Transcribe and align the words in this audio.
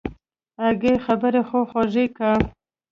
اگه 0.67 0.91
خبرې 1.05 1.41
خو 1.47 1.59
خوږې 1.69 2.05
که. 2.17 2.29